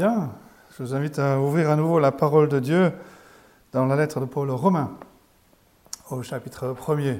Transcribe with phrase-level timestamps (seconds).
[0.00, 2.90] Je vous invite à ouvrir à nouveau la parole de Dieu
[3.70, 4.96] dans la lettre de Paul aux Romains,
[6.10, 7.18] au chapitre 1er.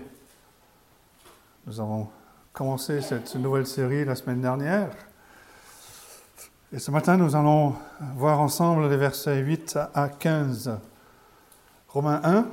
[1.67, 2.09] Nous avons
[2.55, 4.89] commencé cette nouvelle série la semaine dernière.
[6.73, 7.75] Et ce matin, nous allons
[8.17, 10.79] voir ensemble les versets 8 à 15.
[11.89, 12.47] Romains 1,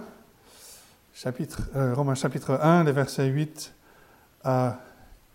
[1.13, 3.73] chapitre, euh, Romains chapitre 1, les versets 8
[4.43, 4.77] à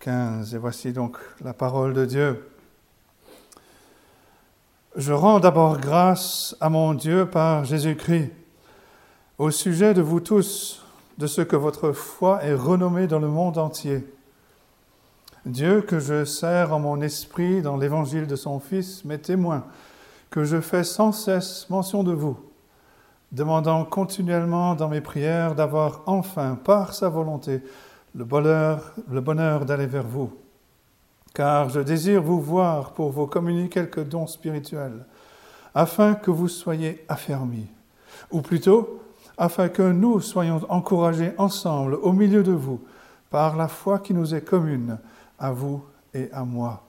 [0.01, 0.53] 15.
[0.53, 2.52] Et voici donc la parole de Dieu.
[4.95, 8.31] Je rends d'abord grâce à mon Dieu par Jésus-Christ
[9.39, 10.85] au sujet de vous tous,
[11.17, 14.07] de ce que votre foi est renommée dans le monde entier.
[15.47, 19.65] Dieu que je sers en mon esprit dans l'évangile de son Fils m'est témoin
[20.29, 22.37] que je fais sans cesse mention de vous,
[23.31, 27.63] demandant continuellement dans mes prières d'avoir enfin, par sa volonté,
[28.13, 30.31] le bonheur, le bonheur d'aller vers vous
[31.33, 35.05] car je désire vous voir pour vous communiquer quelques dons spirituels,
[35.73, 37.67] afin que vous soyez affermis,
[38.31, 39.01] ou plutôt,
[39.37, 42.81] afin que nous soyons encouragés ensemble au milieu de vous,
[43.31, 44.99] par la foi qui nous est commune,
[45.39, 46.83] à vous et à moi.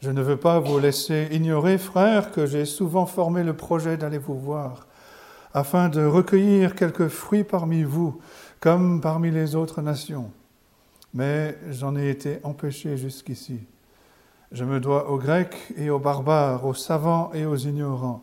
[0.00, 4.18] Je ne veux pas vous laisser ignorer, frères, que j'ai souvent formé le projet d'aller
[4.18, 4.86] vous voir,
[5.52, 8.18] afin de recueillir quelques fruits parmi vous,
[8.58, 10.30] comme parmi les autres nations
[11.14, 13.60] mais j'en ai été empêché jusqu'ici.
[14.50, 18.22] Je me dois aux Grecs et aux barbares, aux savants et aux ignorants.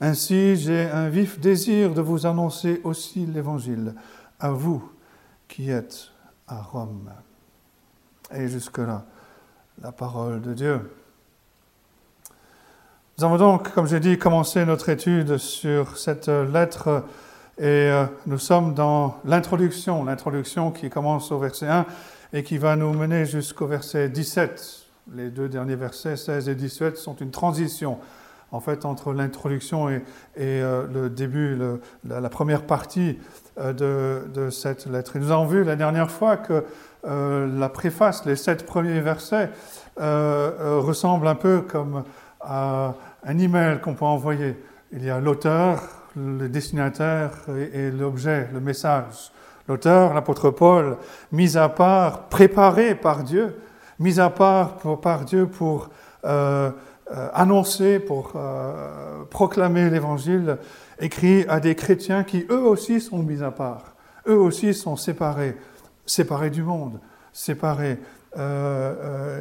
[0.00, 3.94] Ainsi, j'ai un vif désir de vous annoncer aussi l'Évangile,
[4.38, 4.92] à vous
[5.48, 6.10] qui êtes
[6.46, 7.10] à Rome.
[8.34, 9.06] Et jusque-là,
[9.80, 10.80] la parole de Dieu.
[13.16, 17.04] Nous avons donc, comme j'ai dit, commencé notre étude sur cette lettre
[17.58, 21.86] et euh, nous sommes dans l'introduction, l'introduction qui commence au verset 1
[22.34, 24.84] et qui va nous mener jusqu'au verset 17.
[25.14, 27.98] Les deux derniers versets, 16 et 17, sont une transition
[28.52, 30.02] en fait entre l'introduction et,
[30.36, 31.58] euh, le début,
[32.06, 33.18] la, première partie
[33.58, 35.16] euh, de, cette lettre.
[35.16, 36.64] Et nous avons vu la dernière fois que
[37.04, 39.48] la préface, les sept premiers versets,
[39.96, 42.02] ressemblent un peu comme
[42.40, 42.94] à
[43.24, 44.56] un email qu'on peut envoyer.
[44.92, 47.32] Il y a l'auteur, le destinataire
[47.72, 49.30] et, l'objet, le message.
[49.68, 50.96] L'auteur, l'apôtre Paul,
[51.32, 53.56] mis à part, préparé par Dieu,
[53.98, 55.90] mis à part par Dieu pour
[56.24, 56.70] euh,
[57.12, 60.58] euh, annoncer, pour euh, proclamer l'évangile,
[60.98, 63.96] écrit à des chrétiens qui eux aussi sont mis à part,
[64.28, 65.56] eux aussi sont séparés,
[66.06, 67.00] séparés du monde,
[67.32, 67.98] séparés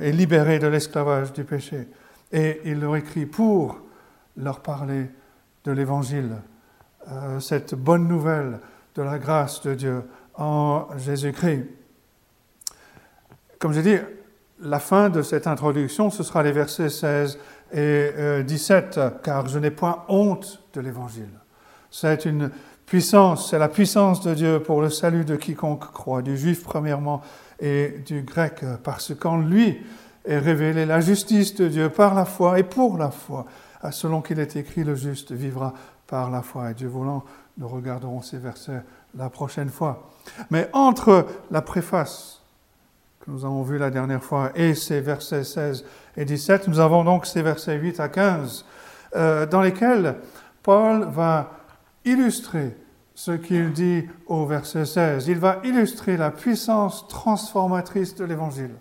[0.02, 1.86] et libérés de l'esclavage du péché.
[2.32, 3.82] Et il leur écrit pour
[4.38, 5.10] leur parler
[5.66, 6.38] de l'évangile
[7.12, 8.60] euh, cette bonne nouvelle
[8.96, 10.04] de la grâce de Dieu
[10.36, 11.66] en Jésus-Christ.
[13.60, 13.98] Comme j'ai dit,
[14.60, 17.38] la fin de cette introduction, ce sera les versets 16
[17.74, 18.10] et
[18.46, 21.30] 17, euh, car je n'ai point honte de l'Évangile.
[21.92, 22.50] C'est une
[22.86, 27.22] puissance, c'est la puissance de Dieu pour le salut de quiconque croit, du juif premièrement
[27.60, 29.82] et du grec, parce qu'en lui
[30.26, 33.46] est révélée la justice de Dieu par la foi et pour la foi.
[33.92, 35.74] Selon qu'il est écrit, le juste vivra
[36.08, 36.72] par la foi.
[36.72, 37.24] Et Dieu voulant,
[37.58, 38.84] nous regarderons ces versets
[39.16, 40.10] la prochaine fois.
[40.50, 42.42] Mais entre la préface
[43.20, 45.86] que nous avons vue la dernière fois et ces versets 16
[46.18, 48.66] et 17, nous avons donc ces versets 8 à 15,
[49.16, 50.18] euh, dans lesquels
[50.62, 51.52] Paul va
[52.04, 52.78] illustrer
[53.16, 55.28] ce qu'il dit au verset 16.
[55.28, 58.76] Il va illustrer la puissance transformatrice de l'Évangile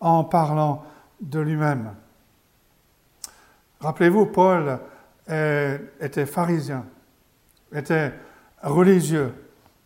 [0.00, 0.84] en parlant
[1.20, 1.92] de lui-même.
[3.80, 4.78] Rappelez-vous, Paul
[5.30, 6.84] était pharisien,
[7.72, 8.12] était
[8.62, 9.32] religieux,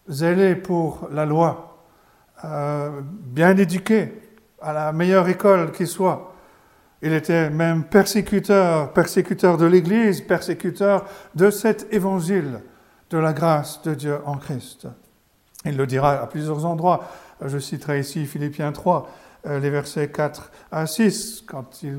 [0.08, 1.84] zélé pour la loi,
[2.44, 4.12] euh, bien éduqué,
[4.60, 6.34] à la meilleure école qui soit.
[7.02, 12.60] Il était même persécuteur, persécuteur de l'Église, persécuteur de cet évangile
[13.10, 14.88] de la grâce de Dieu en Christ.
[15.66, 17.04] Il le dira à plusieurs endroits.
[17.44, 19.08] Je citerai ici Philippiens 3.
[19.46, 21.98] Euh, les versets 4 à 6, quand il,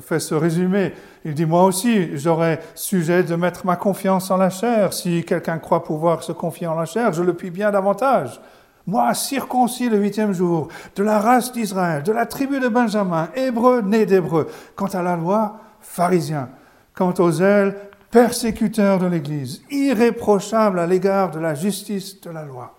[0.00, 0.92] fait ce résumé,
[1.24, 4.92] il dit, moi aussi, j'aurais sujet de mettre ma confiance en la chair.
[4.92, 8.40] Si quelqu'un croit pouvoir se confier en la chair, je le puis bien davantage.
[8.86, 13.82] Moi, circoncis le huitième jour, de la race d'Israël, de la tribu de Benjamin, hébreu,
[13.82, 14.48] né d'hébreu.
[14.74, 16.48] Quant à la loi, pharisien.
[16.94, 17.76] Quant aux ailes,
[18.10, 22.75] persécuteur de l'Église, irréprochable à l'égard de la justice de la loi.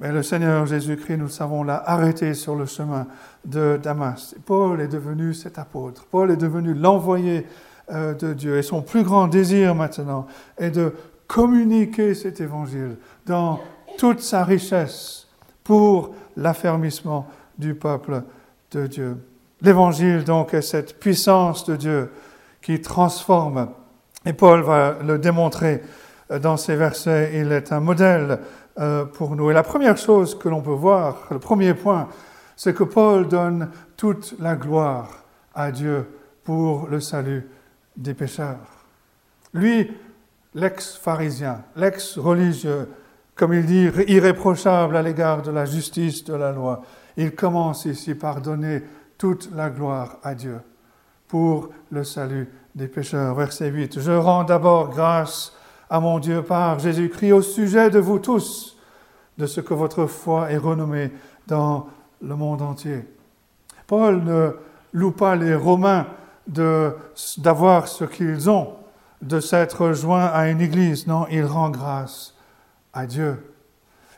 [0.00, 3.06] Mais le Seigneur Jésus-Christ, nous le savons, l'a arrêté sur le chemin
[3.44, 4.34] de Damas.
[4.46, 6.06] Paul est devenu cet apôtre.
[6.10, 7.46] Paul est devenu l'envoyé
[7.92, 8.56] euh, de Dieu.
[8.56, 10.26] Et son plus grand désir maintenant
[10.56, 10.94] est de
[11.26, 13.60] communiquer cet évangile dans
[13.98, 15.28] toute sa richesse
[15.62, 18.22] pour l'affermissement du peuple
[18.70, 19.18] de Dieu.
[19.60, 22.10] L'évangile, donc, est cette puissance de Dieu
[22.62, 23.68] qui transforme.
[24.24, 25.82] Et Paul va le démontrer
[26.38, 27.32] dans ces versets.
[27.34, 28.36] Il est un modèle euh,
[29.14, 29.50] pour nous.
[29.50, 32.08] Et la première chose que l'on peut voir, le premier point,
[32.56, 35.24] c'est que Paul donne toute la gloire
[35.54, 36.06] à Dieu
[36.44, 37.48] pour le salut
[37.96, 38.86] des pécheurs.
[39.52, 39.90] Lui,
[40.54, 42.88] l'ex-pharisien, l'ex-religieux,
[43.34, 46.82] comme il dit, irréprochable à l'égard de la justice de la loi,
[47.16, 48.82] il commence ici par donner
[49.18, 50.60] toute la gloire à Dieu
[51.28, 53.34] pour le salut des pécheurs.
[53.34, 54.00] Verset 8.
[54.00, 55.54] Je rends d'abord grâce
[55.90, 58.78] à mon Dieu par Jésus-Christ au sujet de vous tous,
[59.36, 61.10] de ce que votre foi est renommée
[61.48, 61.88] dans
[62.22, 63.04] le monde entier.
[63.88, 64.52] Paul ne
[64.92, 66.06] loue pas les Romains
[66.46, 68.74] d'avoir ce qu'ils ont,
[69.20, 71.08] de s'être joints à une église.
[71.08, 72.34] Non, il rend grâce
[72.92, 73.36] à Dieu.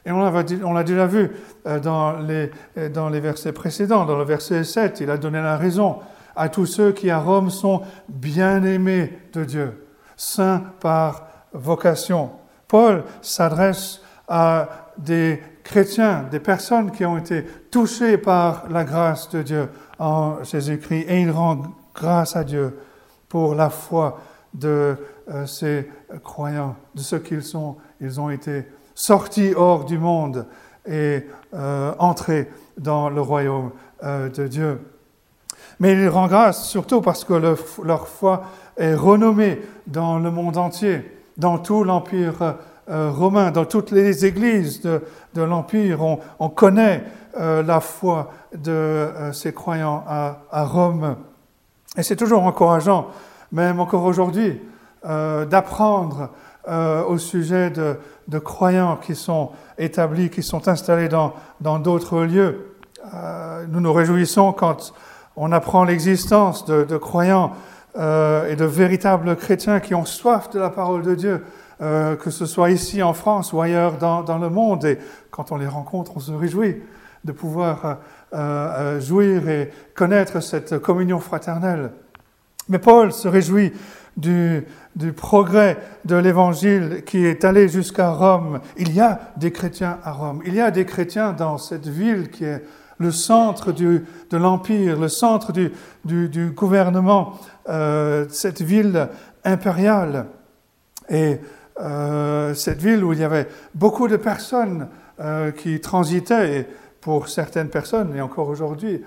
[0.04, 1.30] Et on l'a déjà vu
[1.66, 4.04] euh, dans les, euh, dans les versets précédents.
[4.04, 6.00] Dans le verset 7, il a donné la raison
[6.34, 9.86] à tous ceux qui à Rome sont bien-aimés de Dieu,
[10.16, 12.30] saints par vocation.
[12.68, 14.68] Paul s'adresse à
[14.98, 19.68] des chrétiens, des personnes qui ont été touchées par la grâce de Dieu
[19.98, 21.58] en Jésus-Christ, et il rend
[21.94, 22.78] grâce à Dieu
[23.28, 24.20] pour la foi
[24.54, 24.96] de
[25.30, 25.88] euh, ces
[26.22, 27.76] croyants, de ce qu'ils sont.
[28.00, 30.46] Ils ont été sortis hors du monde
[30.86, 33.70] et euh, entrés dans le royaume
[34.02, 34.80] euh, de Dieu.
[35.80, 38.44] Mais il rend grâce surtout parce que leur foi
[38.76, 42.56] est renommée dans le monde entier, dans tout l'Empire
[42.90, 45.02] euh, romain, dans toutes les églises de,
[45.34, 46.02] l'Empire.
[46.38, 47.04] On, connaît
[47.38, 51.16] la foi de ces croyants à Rome.
[51.96, 53.06] Et c'est toujours encourageant,
[53.50, 54.60] même encore aujourd'hui,
[55.02, 56.28] d'apprendre
[56.68, 62.72] au sujet de, croyants qui sont établis, qui sont installés dans d'autres lieux.
[63.14, 64.92] Euh, nous nous réjouissons quand
[65.36, 67.52] on apprend l'existence de, croyants
[67.96, 71.44] euh, et de véritables chrétiens qui ont soif de la parole de Dieu,
[71.80, 74.84] euh, que ce soit ici en France ou ailleurs dans, le monde.
[74.84, 74.98] Et
[75.30, 76.76] quand on les rencontre, on se réjouit
[77.24, 77.98] de pouvoir
[78.98, 81.92] jouir et connaître cette communion fraternelle.
[82.68, 83.72] Mais Paul se réjouit
[84.16, 84.64] du,
[84.96, 88.60] du progrès de l'Évangile qui est allé jusqu'à Rome.
[88.76, 90.42] Il y a des chrétiens à Rome.
[90.44, 92.62] Il y a des chrétiens dans cette ville qui est
[92.98, 95.72] le centre du, de l'Empire, le centre du,
[96.04, 99.08] du, gouvernement, euh, cette ville
[99.44, 100.26] impériale.
[101.08, 101.38] Et
[101.80, 104.88] euh, cette ville où il y avait beaucoup de personnes
[105.20, 106.66] euh, qui transitaient, et
[107.00, 109.02] pour certaines personnes, et encore aujourd'hui,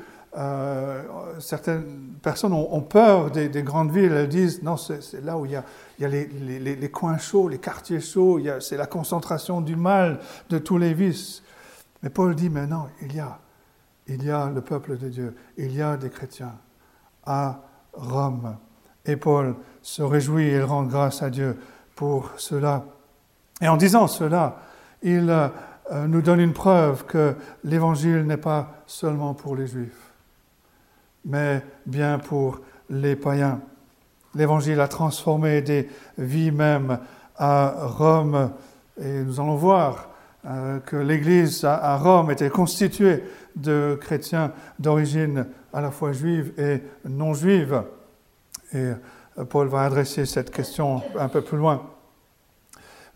[1.40, 1.86] certaines
[2.22, 4.12] personnes ont, peur des, grandes villes.
[4.12, 5.64] Elles disent non, c'est là où il y a,
[5.98, 6.26] il y a les,
[6.60, 10.94] les, les, coins chauds, les quartiers chauds, c'est la concentration du mal, de tous les
[10.94, 11.42] vices.
[12.04, 13.40] Mais Paul dit mais non, il y a,
[14.08, 16.56] il y a le peuple de Dieu, il y a des chrétiens
[17.26, 17.62] à
[17.94, 18.58] Rome.
[19.06, 21.58] Et Paul se réjouit et rend grâce à Dieu
[21.96, 22.86] pour cela.
[23.62, 24.58] Et en disant cela,
[25.02, 30.06] il euh, nous donne une preuve que l'évangile n'est pas seulement pour les juifs
[31.26, 33.60] mais bien pour les païens.
[34.36, 37.00] L'Évangile a transformé des vies même
[37.38, 38.52] à Rome,
[39.02, 40.10] et nous allons voir
[40.46, 43.24] euh, que l'Église à Rome était constituée
[43.56, 47.84] de chrétiens d'origine à la fois juive et non juive.
[48.74, 51.84] Et euh, Paul va adresser cette question un peu plus loin.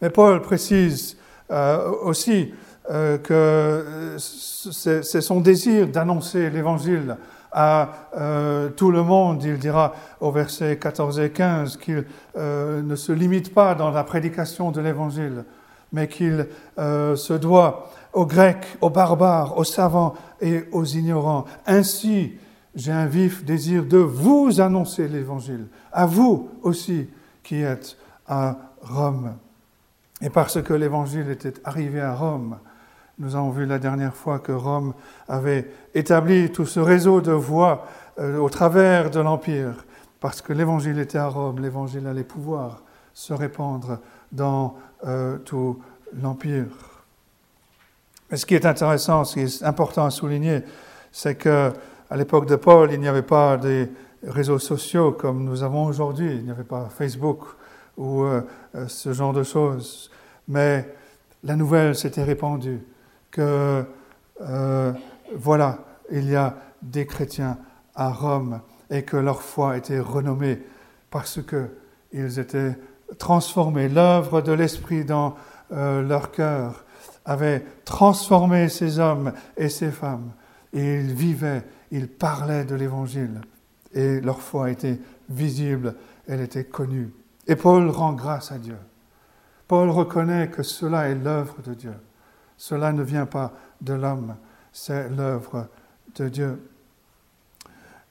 [0.02, 1.18] Mais Paul précise
[1.52, 2.54] euh, aussi
[2.88, 7.18] que c'est son désir d'annoncer l'Évangile
[7.52, 9.44] à euh, tout le monde.
[9.44, 12.06] Il dira au verset 14 et 15 qu'il
[12.38, 15.46] euh, ne se limite pas dans la prédication de l'Évangile,
[15.92, 21.46] mais qu'il euh, se doit aux Grecs, aux barbares, aux savants et aux ignorants.
[21.66, 22.34] Ainsi,
[22.76, 27.10] j'ai un vif désir de vous annoncer l'Évangile, à vous aussi
[27.44, 27.98] qui êtes
[28.28, 29.36] à Rome.
[30.22, 32.58] Et parce que l'Évangile était arrivé à Rome,
[33.18, 34.94] nous avons vu la dernière fois que Rome
[35.28, 37.86] avait établi tout ce réseau de voies
[38.18, 39.86] euh, au travers de l'Empire,
[40.22, 42.82] parce que l'Évangile était à Rome, l'Évangile allait pouvoir
[43.14, 44.00] se répandre
[44.32, 45.80] dans euh, tout
[46.14, 46.89] l'Empire.
[48.30, 50.62] Mais ce qui est intéressant, ce qui est important à souligner,
[51.12, 51.72] c'est que
[52.10, 53.90] à l'époque de Paul, il n'y avait pas des
[54.24, 57.44] réseaux sociaux comme nous avons aujourd'hui, il n'y avait pas Facebook
[57.98, 58.42] ou euh,
[58.88, 60.10] ce genre de choses,
[60.48, 60.88] mais
[61.44, 62.82] la nouvelle s'était répandue
[63.32, 63.84] que
[64.42, 64.94] euh,
[65.36, 65.80] voilà,
[66.12, 67.58] il y a des chrétiens
[67.96, 70.60] à Rome et que leur foi était renommée
[71.12, 72.78] parce qu'ils étaient
[73.18, 73.90] transformés.
[73.90, 75.36] L'œuvre de l'Esprit dans
[75.72, 76.86] euh, leur cœur
[77.26, 80.32] avait transformé ces hommes et ces femmes
[80.74, 83.42] et ils vivaient, ils parlaient de l'Évangile
[83.94, 85.00] et leur foi était
[85.30, 85.96] visible,
[86.28, 87.12] elle était connue.
[87.48, 88.78] Et Paul rend grâce à Dieu.
[89.68, 91.94] Paul reconnaît que cela est l'œuvre de Dieu.
[92.58, 94.36] Cela ne vient pas de l'homme,
[94.72, 95.68] c'est l'œuvre
[96.16, 96.70] de Dieu.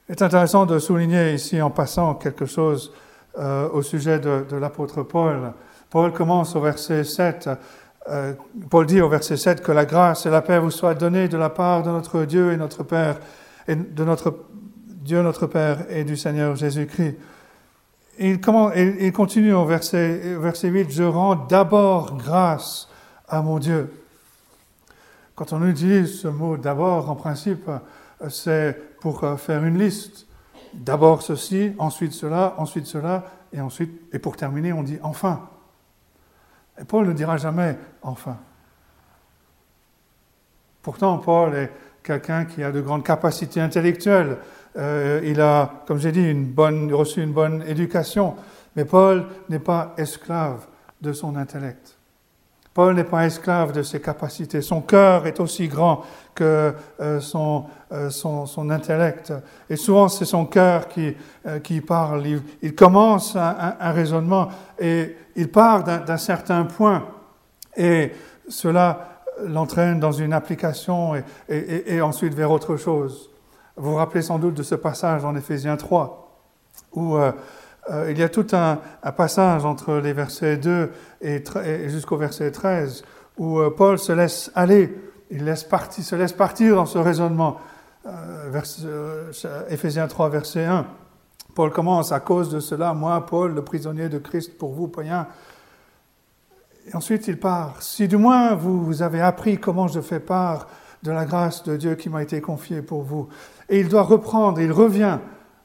[0.07, 2.91] Il est intéressant de souligner ici en passant quelque chose
[3.37, 5.53] euh, au sujet de, l'apôtre Paul.
[5.89, 7.49] Paul commence au verset 7.
[8.09, 8.33] Euh,
[8.69, 11.37] Paul dit au verset 7 que la grâce et la paix vous soient données de
[11.37, 13.19] la part de notre Dieu et notre Père,
[13.67, 14.35] et de notre
[14.87, 17.17] Dieu notre Père et du Seigneur Jésus-Christ.
[18.19, 22.89] Il, continue au verset, verset 8, Je rends d'abord grâce
[23.27, 23.93] à mon Dieu.
[25.35, 27.69] Quand on utilise ce mot d'abord, en principe,
[28.27, 30.25] c'est pour faire une liste.
[30.73, 33.23] D'abord ceci, ensuite cela, ensuite cela,
[33.53, 35.47] et ensuite, et pour terminer, on dit enfin.
[36.87, 38.37] Paul ne dira jamais enfin.
[40.81, 41.71] Pourtant, Paul est
[42.03, 44.37] quelqu'un qui a de grandes capacités intellectuelles.
[44.77, 46.31] Euh, il a, comme j'ai dit,
[46.91, 48.35] reçu une bonne éducation.
[48.75, 50.67] Mais Paul n'est pas esclave
[51.01, 51.97] de son intellect.
[52.73, 54.61] Paul n'est pas esclave de ses capacités.
[54.61, 56.03] Son cœur est aussi grand
[56.41, 59.33] euh, son, euh, son, intellect.
[59.69, 61.15] Et souvent, c'est son cœur qui,
[61.63, 62.23] qui parle.
[62.61, 67.05] Il, commence un, raisonnement et il part d'un certain point.
[67.75, 68.11] Et
[68.47, 71.13] cela l'entraîne dans une application
[71.47, 73.29] et, ensuite vers autre chose.
[73.75, 76.29] Vous vous rappelez sans doute de ce passage en Éphésiens 3,
[76.93, 77.31] où euh,
[77.89, 78.79] euh, il y a tout un,
[79.11, 80.91] passage entre les versets 2
[81.21, 81.41] et,
[81.87, 83.03] jusqu'au verset 13,
[83.37, 84.93] où euh, Paul se laisse aller,
[85.29, 87.57] il se laisse partir dans ce raisonnement.
[89.69, 90.85] Éphésiens 3, verset 1.
[91.55, 95.27] Paul commence à cause de cela, moi, Paul, le prisonnier de Christ pour vous, païens,
[96.87, 97.81] et ensuite, il part.
[97.81, 100.67] Si du moins vous avez appris comment je fais part
[101.03, 103.29] de la grâce de Dieu qui m'a été confiée pour vous.
[103.67, 105.19] Et il doit reprendre, il revient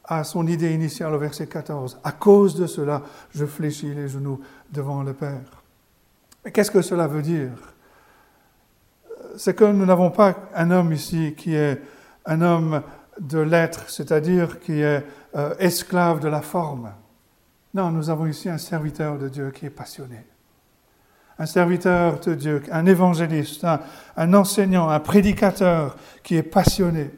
[0.05, 1.99] à son idée initiale au verset 14.
[2.05, 4.41] À cause de cela, je fléchis les genoux
[4.71, 5.63] devant le Père.
[6.45, 7.51] Mais qu'est-ce que cela veut dire?
[9.37, 11.81] C'est que nous n'avons pas un homme ici qui est
[12.27, 12.83] un homme
[13.21, 15.05] de l'être, c'est-à-dire qui est
[15.37, 16.93] euh, esclave de la forme.
[17.75, 20.25] Non, nous avons ici un serviteur de Dieu qui est passionné
[21.39, 23.67] un serviteur de Dieu, un évangéliste,
[24.17, 27.11] un, enseignant, un prédicateur qui est passionné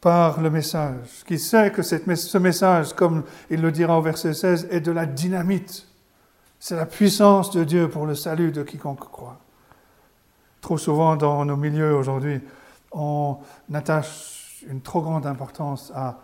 [0.00, 4.68] par le message, qui sait que ce message, comme il le dira au verset 16,
[4.70, 5.86] est de la dynamite.
[6.58, 9.40] C'est la puissance de Dieu pour le salut de quiconque croit.
[10.62, 12.40] Trop souvent dans nos milieux aujourd'hui,
[12.92, 13.36] on
[13.74, 16.18] attache une trop grande importance à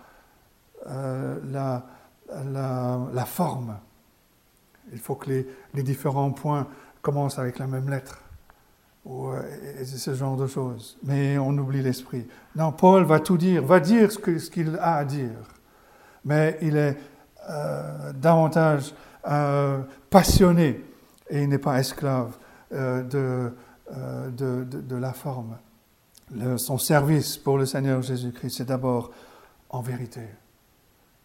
[0.87, 1.83] euh,
[3.13, 3.77] la, forme.
[4.93, 6.69] Il faut que les, différents points
[7.03, 8.21] commence avec la même lettre,
[9.05, 9.43] ou euh,
[9.85, 10.97] ce genre de choses.
[11.03, 12.25] Mais on oublie l'esprit.
[12.55, 15.49] Non, Paul va tout dire, va dire ce qu'il a à dire,
[16.25, 16.97] mais il est
[17.51, 18.95] euh, davantage
[20.09, 20.85] passionné
[21.29, 22.39] et il n'est pas esclave
[22.71, 23.53] de,
[23.91, 25.57] de, de, la forme.
[26.57, 29.11] son service pour le Seigneur Jésus-Christ, c'est d'abord
[29.71, 30.23] en vérité.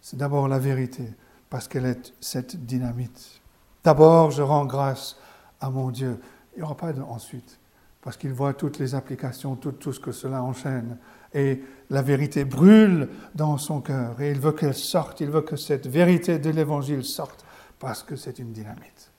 [0.02, 1.04] C'est d'abord la vérité,
[1.50, 3.42] parce qu'elle est cette dynamite.
[3.84, 5.18] D'abord, je rends grâce
[5.62, 6.20] à mon Dieu.
[6.54, 7.58] Il n'y aura pas de ensuite,
[8.02, 10.98] parce qu'il voit toutes les applications, tout, tout ce que cela enchaîne.
[11.34, 15.56] Et la vérité brûle dans son cœur, et il veut qu'elle sorte, il veut que
[15.56, 17.46] cette vérité de l'Évangile sorte,
[17.80, 19.12] parce que c'est une dynamite.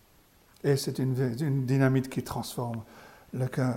[0.63, 2.83] Et c'est une, une dynamite qui transforme
[3.35, 3.77] le cœur.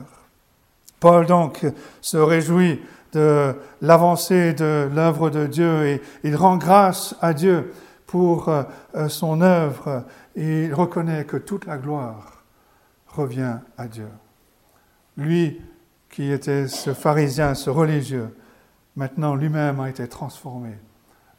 [0.99, 1.65] Paul donc
[2.01, 2.81] se réjouit
[3.13, 7.73] de l'avancée de l'œuvre de Dieu et il rend grâce à Dieu
[8.05, 8.63] pour euh,
[9.09, 12.43] son œuvre et il reconnaît que toute la gloire
[13.07, 14.09] revient à Dieu.
[15.17, 15.61] Lui
[16.09, 18.35] qui était ce pharisien, ce religieux,
[18.95, 20.71] maintenant lui-même a été transformé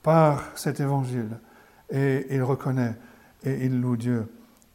[0.03, 1.39] par cet évangile
[1.91, 2.95] et il reconnaît
[3.45, 4.27] et il loue Dieu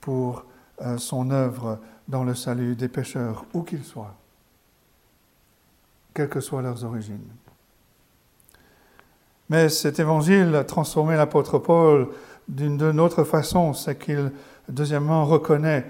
[0.01, 0.45] pour
[0.81, 4.15] euh, son œuvre dans le salut des pécheurs, où qu'ils soient,
[6.13, 7.27] quelles que soient leurs origines.
[9.49, 12.09] Mais cet évangile a transformé l'apôtre Paul
[12.47, 14.31] d'une autre façon, c'est qu'il,
[14.67, 15.85] deuxièmement, reconnaît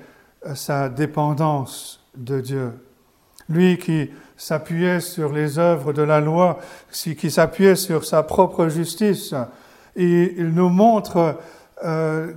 [0.56, 2.72] sa dépendance de Dieu.
[3.50, 6.60] Lui qui s'appuyait sur les œuvres de la loi,
[6.92, 9.34] qui s'appuyait sur sa propre justice,
[9.96, 11.38] et il nous montre
[11.84, 12.34] euh,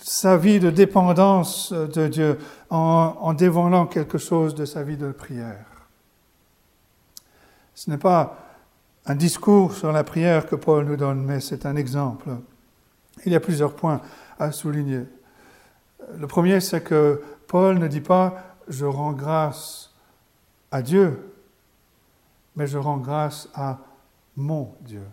[0.00, 2.38] sa vie de dépendance de Dieu
[2.70, 5.66] en, en dévoilant quelque chose de sa vie de prière.
[7.74, 8.36] Ce n'est pas
[9.06, 12.30] un discours sur la prière que Paul nous donne, mais c'est un exemple.
[13.24, 14.00] Il y a plusieurs points
[14.38, 15.02] à souligner.
[16.16, 19.92] Le premier, c'est que Paul ne dit pas je rends grâce
[20.70, 21.34] à Dieu,
[22.56, 23.78] mais je rends grâce à
[24.36, 25.04] mon Dieu.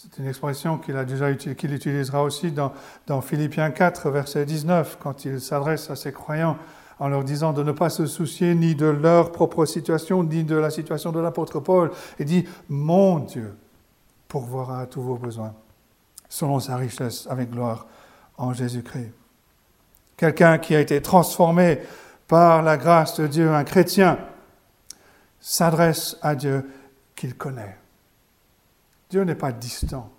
[0.00, 2.72] C'est une expression qu'il utilisera aussi dans,
[3.08, 6.56] dans Philippiens 4, verset 19, quand il s'adresse à ses croyants
[7.00, 10.54] en leur disant de ne pas se soucier ni de leur propre situation, ni de
[10.54, 11.90] la situation de l'apôtre Paul.
[12.20, 13.56] Il dit, mon Dieu
[14.28, 15.52] pourvoira à tous vos besoins,
[16.28, 17.88] selon sa richesse avec gloire
[18.36, 19.10] en Jésus-Christ.
[20.16, 21.80] Quelqu'un qui a été transformé
[22.28, 24.16] par la grâce de Dieu, un chrétien,
[25.40, 26.70] s'adresse à Dieu
[27.16, 27.78] qu'il connaît.
[29.10, 30.10] Dieu n'est pas distant.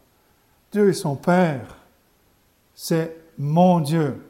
[0.71, 1.77] Dieu est son Père.
[2.73, 4.21] C'est mon Dieu.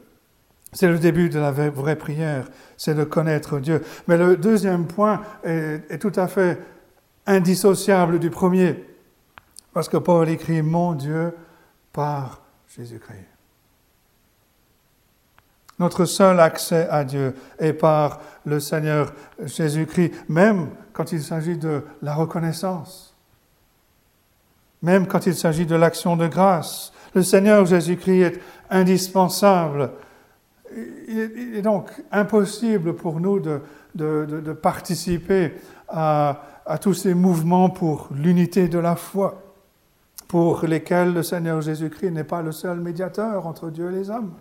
[0.72, 3.82] C'est le début de la vraie prière, c'est de connaître Dieu.
[4.06, 6.60] Mais le deuxième point est, tout à fait
[7.26, 8.84] indissociable du premier,
[9.72, 11.34] parce que Paul écrit Mon Dieu
[11.92, 13.26] par Jésus-Christ.
[15.80, 19.12] Notre seul accès à Dieu est par le Seigneur
[19.42, 23.09] Jésus-Christ, même quand il s'agit de la reconnaissance,
[24.82, 26.92] même quand il s'agit de l'action de grâce.
[27.14, 29.90] Le Seigneur Jésus-Christ est indispensable
[31.08, 33.60] il est donc impossible pour nous de,
[33.94, 35.54] de, participer
[35.88, 39.42] à, à, tous ces mouvements pour l'unité de la foi,
[40.28, 44.32] pour lesquels le Seigneur Jésus-Christ n'est pas le seul médiateur entre Dieu et les hommes.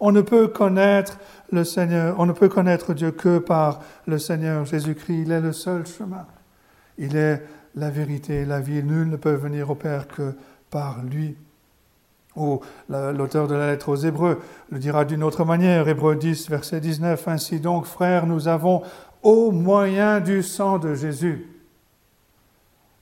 [0.00, 1.18] On ne peut connaître
[1.50, 5.22] le Seigneur, on ne peut connaître Dieu que par le Seigneur Jésus-Christ.
[5.26, 6.24] Il est le seul chemin.
[6.98, 7.42] Il est
[7.78, 8.82] la vérité, la vie.
[8.82, 10.34] Nul ne peut venir au Père que
[10.70, 11.36] par lui
[12.36, 16.80] ou l'auteur de la lettre aux Hébreux le dira d'une autre manière, Hébreux 10, verset
[16.80, 18.82] 19, Ainsi donc, frères, nous avons,
[19.22, 21.46] au moyen du sang de Jésus,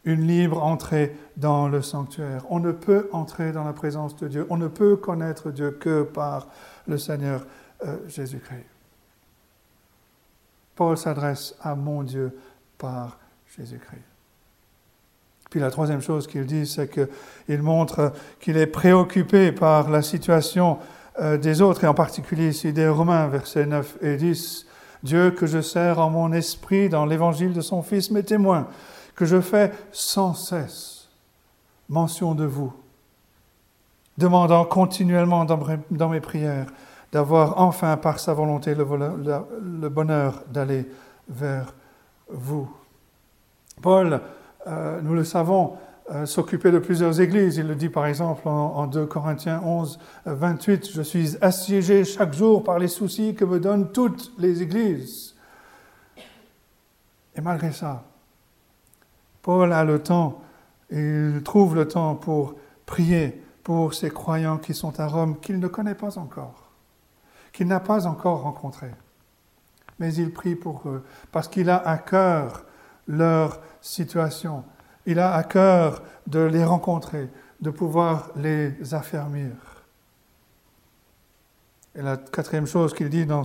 [0.05, 2.45] une libre entrée dans le sanctuaire.
[2.49, 6.03] On ne peut entrer dans la présence de Dieu, on ne peut connaître Dieu que
[6.03, 6.47] par
[6.87, 7.45] le Seigneur
[7.85, 8.65] euh, Jésus-Christ.
[10.77, 12.39] Paul s'adresse à mon Dieu
[12.79, 13.19] par
[13.57, 14.16] Jésus-Christ.
[15.51, 20.79] Puis la troisième chose qu'il dit, c'est qu'il montre qu'il est préoccupé par la situation
[21.21, 24.67] euh, des autres, et en particulier ici des Romains, versets 9 et 10.
[25.03, 28.67] Dieu que je sers en mon esprit dans l'évangile de son Fils, mes témoins,
[29.15, 31.09] que je fais sans cesse
[31.89, 32.73] mention de vous,
[34.19, 36.67] demandant continuellement dans mes prières
[37.13, 40.87] d'avoir enfin par sa volonté le bonheur d'aller
[41.29, 41.75] vers
[42.29, 42.69] vous.
[43.81, 44.21] Paul
[44.67, 45.77] euh, nous le savons,
[46.11, 47.57] euh, s'occuper de plusieurs églises.
[47.57, 52.63] Il le dit par exemple en, 2 Corinthiens 11, 28, Je suis assiégé chaque jour
[52.63, 55.35] par les soucis que me donnent toutes les églises.
[57.35, 58.05] Et malgré ça,
[59.43, 60.41] Paul a le temps,
[60.91, 62.55] il trouve le temps pour
[62.87, 66.71] prier pour ces croyants qui sont à Rome, qu'il ne connaît pas encore,
[67.53, 68.95] qu'il n'a pas encore rencontrés.
[69.99, 72.65] Mais il prie pour eux, parce qu'il a à cœur
[73.09, 74.65] leur situation.
[75.07, 77.29] Il a à cœur de les rencontrer,
[77.61, 79.51] de pouvoir les affermir.
[81.95, 83.45] Et la quatrième chose qu'il dit dans,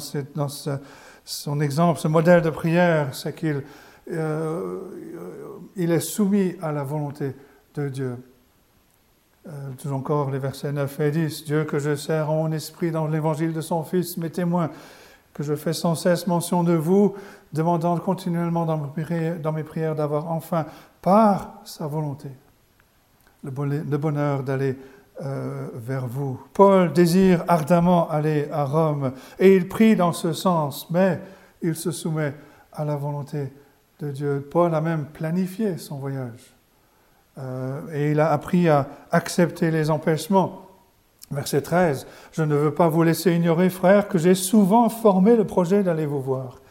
[1.23, 3.63] son exemple, ce modèle de prière, c'est qu'il
[4.11, 4.79] euh,
[5.77, 7.33] est soumis à la volonté
[7.75, 8.17] de Dieu.
[9.47, 11.45] Euh, toujours encore les versets 9 et 10.
[11.45, 14.69] Dieu que je sers en mon esprit dans l'évangile de son Fils, mes témoins,
[15.33, 17.15] que je fais sans cesse mention de vous,
[17.53, 20.65] demandant continuellement dans mes prières, d'avoir enfin,
[21.01, 22.29] par sa volonté,
[23.43, 24.77] le bonheur d'aller
[25.23, 26.41] euh, vers vous.
[26.51, 31.19] Paul désire ardemment aller à Rome et il prie dans ce sens, mais
[31.61, 32.33] il se soumet
[32.73, 33.53] à la volonté
[33.99, 34.47] de Dieu.
[34.49, 36.55] Paul a même planifié son voyage
[37.37, 40.70] euh, et il a appris à accepter les empêchements.
[41.31, 45.45] Verset 13, Je ne veux pas vous laisser ignorer, frères, que j'ai souvent formé le
[45.45, 46.61] projet d'aller vous voir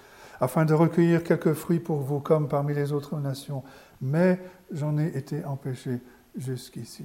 [0.40, 3.62] afin de recueillir quelques fruits pour vous comme parmi les autres nations.
[4.00, 4.40] Mais
[4.72, 6.00] j'en ai été empêché
[6.36, 7.04] jusqu'ici.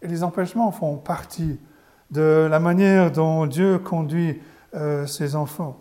[0.00, 1.58] Et les empêchements font partie
[2.10, 4.40] de la manière dont Dieu conduit
[4.74, 5.80] euh, ses enfants.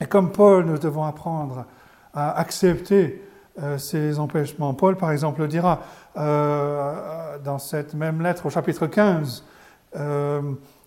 [0.00, 1.66] Et comme Paul, nous devons apprendre
[2.12, 3.22] à accepter
[3.62, 4.74] euh, ces empêchements.
[4.74, 5.82] Paul, par exemple, le dira
[6.16, 9.44] euh, dans cette même lettre au chapitre 15,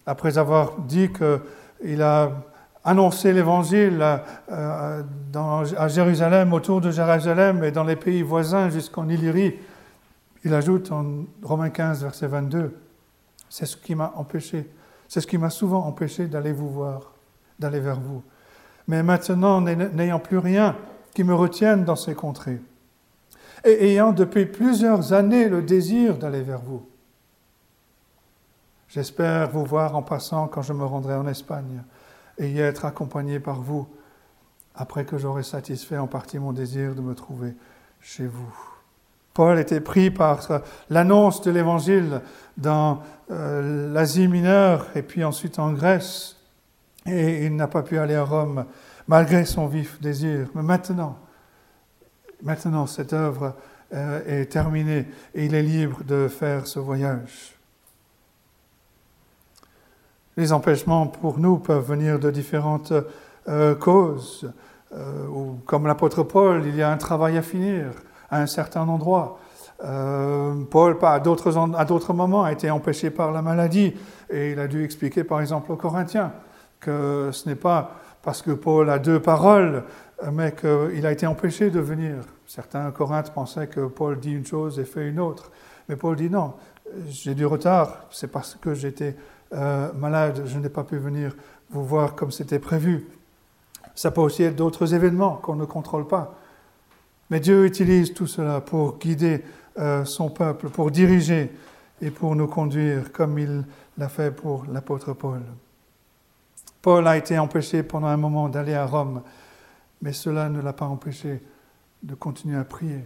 [0.05, 2.31] après avoir dit qu'il a
[2.87, 4.01] annoncer l'évangile
[4.49, 9.55] euh, à Jérusalem, autour de Jérusalem et dans les pays voisins jusqu'en Illyrie.
[10.45, 12.73] Il ajoute en Romains 15, verset 22,
[13.49, 14.69] c'est ce qui m'a empêché,
[15.09, 17.11] c'est ce qui m'a souvent empêché d'aller vous voir,
[17.59, 18.23] d'aller vers vous.
[18.87, 20.77] Mais maintenant, n'ayant plus rien
[21.13, 22.61] qui me retienne dans ces contrées,
[23.65, 26.87] et ayant depuis plusieurs années le désir d'aller vers vous,
[28.97, 31.83] j'espère vous voir en passant quand je me rendrai en Espagne
[32.39, 33.87] et y être accompagné par vous,
[34.73, 37.53] après que j'aurai satisfait en partie mon désir de me trouver
[38.01, 38.51] chez vous.
[39.35, 40.39] Paul était pris par
[40.89, 42.21] l'annonce de l'Évangile
[42.57, 46.35] dans euh, l'Asie mineure et puis ensuite en Grèce,
[47.05, 48.65] et il n'a pas pu aller à Rome
[49.07, 50.47] malgré son vif désir.
[50.55, 51.19] Mais maintenant,
[52.41, 53.53] maintenant cette œuvre
[53.93, 55.05] euh, est terminée
[55.35, 57.56] et il est libre de faire ce voyage.
[60.37, 62.93] Les empêchements pour nous peuvent venir de différentes
[63.47, 64.51] euh, causes.
[65.29, 67.87] ou comme l'apôtre Paul, il y a un travail à finir
[68.29, 69.39] à un certain endroit.
[69.83, 73.93] Euh, Paul, à d'autres moments, a été empêché par la maladie
[74.29, 76.31] et il a dû expliquer, par exemple, aux Corinthiens
[76.79, 79.83] que ce n'est pas parce que Paul a deux paroles,
[80.31, 82.15] mais qu'il a été empêché de venir.
[82.45, 85.51] Certains Corinthes pensaient que Paul dit une chose et fait une autre.
[85.87, 86.53] Mais Paul dit non,
[87.07, 89.15] j'ai du retard, c'est parce que j'étais
[89.53, 91.35] euh, malade, je n'ai pas pu venir
[91.69, 93.07] vous voir comme c'était prévu.
[93.95, 96.35] Ça peut aussi être d'autres événements qu'on ne contrôle pas.
[97.29, 99.43] Mais Dieu utilise tout cela pour guider
[99.77, 101.51] euh, son peuple, pour diriger
[102.01, 103.63] et pour nous conduire comme il
[103.97, 105.41] l'a fait pour l'apôtre Paul.
[106.81, 109.21] Paul a été empêché pendant un moment d'aller à Rome,
[110.01, 111.41] mais cela ne l'a pas empêché
[112.03, 113.03] de continuer à prier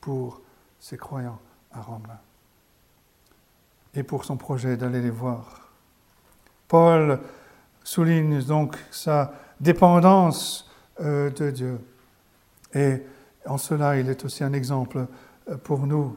[0.00, 0.40] pour
[0.78, 1.38] ses croyants
[1.72, 2.06] à Rome
[3.94, 5.69] et pour son projet d'aller les voir.
[6.70, 7.18] Paul
[7.82, 11.80] souligne donc sa dépendance euh, de Dieu
[12.72, 13.02] et
[13.44, 15.06] en cela, il est aussi un exemple
[15.50, 16.16] euh, pour nous.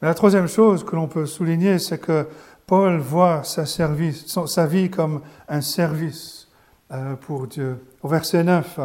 [0.00, 2.26] Mais la troisième chose que l'on peut souligner, c'est que
[2.66, 3.86] Paul voit sa,
[4.64, 5.20] vie comme
[5.50, 6.48] un service
[6.90, 7.84] euh, pour Dieu.
[8.02, 8.80] Au verset 9,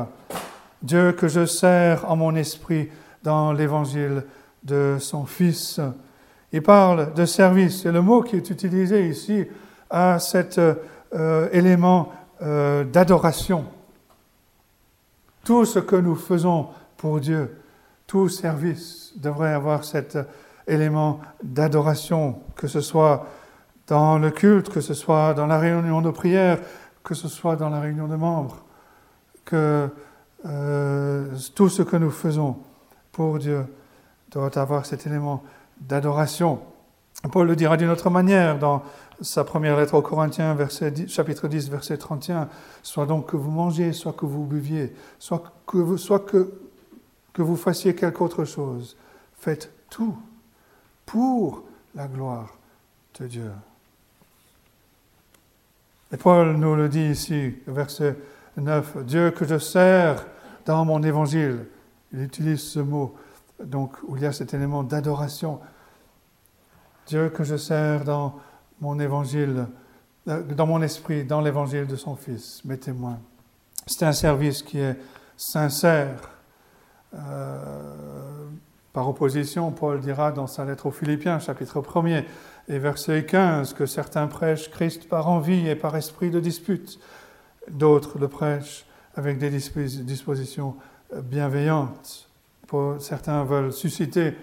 [0.84, 2.90] Dieu que je sers en mon esprit
[3.24, 4.26] dans l'évangile
[4.64, 5.80] de son Fils.
[6.52, 9.48] Il parle de service, et le mot qui est utilisé ici
[9.92, 13.66] a cet euh, élément d'adoration.
[15.44, 17.56] Tout ce que nous faisons pour Dieu.
[18.08, 20.18] Tout service devrait avoir cet
[20.68, 23.28] élément d'adoration, que ce soit
[23.88, 26.60] dans le culte, que ce soit dans la réunion de prière,
[27.04, 28.64] que ce soit dans la réunion de membres,
[29.44, 29.90] que
[30.46, 31.26] euh,
[31.56, 32.58] tout ce que nous faisons
[33.12, 33.66] pour Dieu
[34.32, 35.44] doit avoir cet élément
[35.80, 36.60] d'adoration.
[37.32, 38.84] Paul le dira d'une autre manière dans
[39.22, 40.58] sa première lettre aux Corinthiens,
[41.08, 42.50] chapitre 10, verset 31.
[42.84, 46.52] Soit donc que vous mangez, soit que vous buviez, soit que, vous, soit que
[47.34, 48.98] que vous fassiez quelque autre chose.
[49.38, 50.18] Faites tout
[51.06, 51.64] pour
[51.96, 52.58] la gloire
[53.20, 53.52] de Dieu.
[56.12, 58.18] Et Paul nous le dit ici, verset
[58.58, 60.26] 9, Dieu que je sers
[60.66, 61.66] dans mon évangile.
[62.14, 63.16] Il utilise ce mot,
[63.64, 65.60] donc où il y a cet élément d'adoration.
[67.08, 68.36] Dieu que je sers dans
[68.82, 69.68] mon évangile,
[70.28, 73.20] euh, dans mon esprit, dans l'évangile de son Fils, mes témoins.
[73.88, 74.98] C'est un service qui est
[75.38, 76.30] sincère,
[77.14, 78.48] euh,
[78.94, 82.26] par opposition, Paul dira dans sa lettre aux Philippiens, chapitre 1er
[82.68, 87.00] et verset 15, que certains prêchent Christ par envie et par esprit de dispute,
[87.70, 90.76] d'autres le prêchent avec des dispositions
[91.24, 92.30] bienveillantes.
[93.00, 94.34] Certains veulent susciter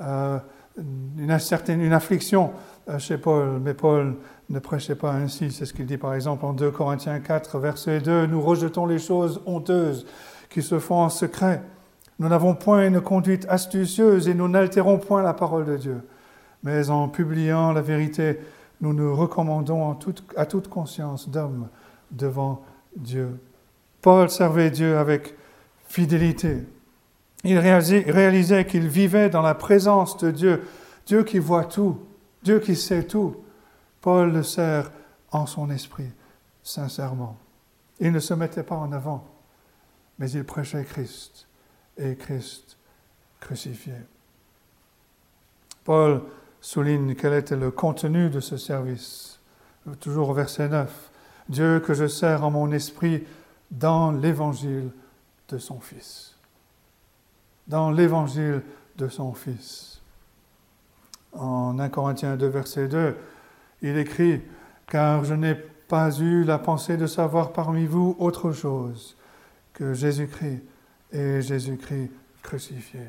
[0.00, 0.38] euh,
[0.78, 2.52] une, certaine, une affliction
[2.98, 4.16] chez Paul, mais Paul
[4.50, 5.50] ne prêchait pas ainsi.
[5.50, 8.98] C'est ce qu'il dit par exemple en 2 Corinthiens 4, verset 2, Nous rejetons les
[8.98, 10.06] choses honteuses
[10.50, 11.62] qui se font en secret
[12.18, 16.00] nous n'avons point une conduite astucieuse et nous n'altérons point la parole de Dieu.
[16.62, 18.38] Mais en publiant la vérité,
[18.80, 19.96] nous nous recommandons
[20.36, 21.68] à toute conscience d'homme
[22.10, 22.62] devant
[22.96, 23.40] Dieu.
[24.00, 25.34] Paul servait Dieu avec
[25.88, 26.64] fidélité.
[27.42, 30.62] Il réalisait qu'il vivait dans la présence de Dieu,
[31.06, 31.98] Dieu qui voit tout,
[32.44, 33.36] Dieu qui sait tout.
[34.02, 34.92] Paul le sert
[35.30, 36.10] en son esprit,
[36.62, 37.38] sincèrement.
[38.00, 39.26] Il ne se mettait pas en avant,
[40.18, 41.48] mais il prêchait Christ
[41.96, 42.76] et Christ
[43.40, 43.94] crucifié.
[45.84, 46.22] Paul
[46.60, 49.40] souligne quel était le contenu de ce service.
[50.00, 51.10] Toujours au verset 9.
[51.48, 53.24] Dieu que je sers en mon esprit
[53.70, 54.90] dans l'évangile
[55.48, 56.36] de son Fils.
[57.68, 58.62] Dans l'évangile
[58.96, 59.93] de son Fils.
[61.38, 63.16] En 1 Corinthiens 2, verset 2,
[63.82, 64.40] il écrit
[64.88, 65.54] Car je n'ai
[65.88, 69.16] pas eu la pensée de savoir parmi vous autre chose
[69.72, 70.62] que Jésus-Christ
[71.12, 72.10] et Jésus-Christ
[72.42, 73.00] crucifié.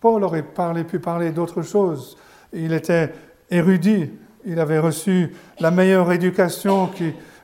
[0.00, 2.16] Paul aurait parlé, pu parler d'autre chose.
[2.52, 3.12] Il était
[3.50, 4.10] érudit,
[4.44, 6.90] il avait reçu la meilleure éducation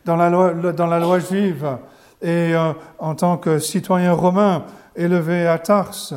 [0.04, 1.78] dans, la loi, dans la loi juive,
[2.22, 6.14] et euh, en tant que citoyen romain élevé à Tarse,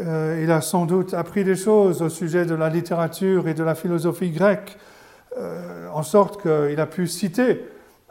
[0.00, 3.64] euh, il a sans doute appris des choses au sujet de la littérature et de
[3.64, 4.78] la philosophie grecque,
[5.36, 7.64] euh, en sorte qu'il a pu citer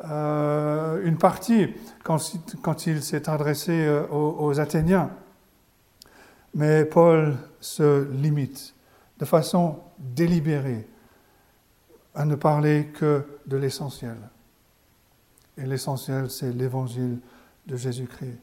[0.06, 1.73] euh, une partie
[2.04, 5.10] quand, il s'est adressé euh, aux, Athéniens.
[6.54, 8.76] Mais Paul se limite
[9.19, 10.88] de façon délibérée
[12.13, 14.17] à ne parler que de l'essentiel.
[15.58, 17.17] Et l'essentiel, c'est l'évangile
[17.65, 18.38] de Jésus-Christ.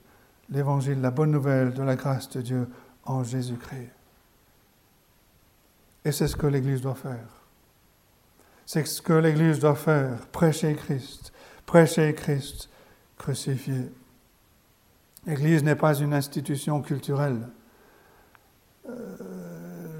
[0.51, 2.69] L'évangile, la bonne nouvelle de la grâce de Dieu
[3.07, 3.91] en Jésus-Christ.
[6.05, 7.27] Et c'est ce que l'Église doit faire.
[8.67, 11.33] C'est ce que l'Église doit faire, prêcher Christ,
[11.67, 12.69] prêcher Christ
[13.19, 13.91] crucifié.
[15.27, 17.49] L'Église n'est pas une institution culturelle.
[18.89, 18.93] Euh,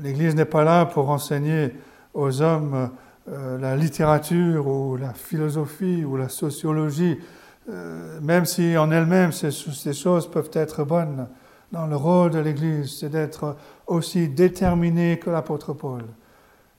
[0.03, 1.75] L'Église n'est pas là pour enseigner
[2.13, 2.91] aux hommes
[3.29, 7.19] euh, la littérature ou la philosophie ou la sociologie,
[7.71, 11.27] euh, même si en elles-mêmes ces, ces, choses peuvent être bonnes.
[11.73, 16.05] Non, le rôle de l'Église, c'est d'être aussi déterminé que l'apôtre Paul,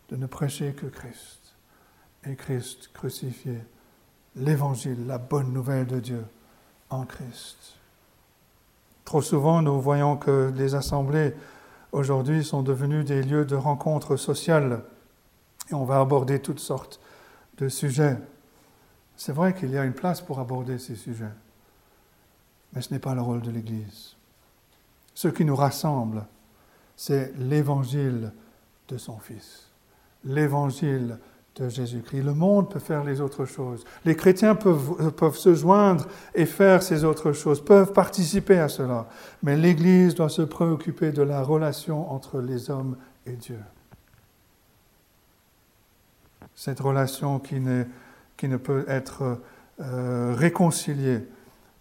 [0.09, 1.55] de ne prêcher que Christ
[2.25, 3.59] et Christ crucifié
[4.35, 6.25] l'évangile, la bonne nouvelle de Dieu
[6.89, 7.77] en Christ.
[9.03, 11.33] Trop souvent, nous voyons que les assemblées
[11.91, 14.83] aujourd'hui sont devenues des lieux de rencontres sociales
[15.69, 16.99] et on va aborder toutes sortes
[17.57, 18.17] de sujets.
[19.15, 21.31] C'est vrai qu'il y a une place pour aborder ces sujets,
[22.73, 24.15] mais ce n'est pas le rôle de l'Église.
[25.15, 26.25] Ce qui nous rassemble,
[26.95, 28.33] c'est l'évangile
[28.89, 29.71] de son Fils,
[30.25, 31.17] l'évangile
[31.55, 32.21] de Jésus-Christ.
[32.21, 33.85] Le monde peut faire les autres choses.
[34.03, 39.07] Les chrétiens peuvent, se joindre et faire ces autres choses, peuvent participer à cela.
[39.41, 43.59] Mais l'Église doit se préoccuper de la relation entre les hommes et Dieu.
[46.55, 47.85] Cette relation qui ne,
[48.35, 49.39] qui ne peut être
[49.79, 51.25] euh, réconciliée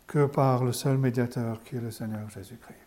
[0.07, 2.84] que par le seul médiateur qui est le Seigneur Jésus-Christ.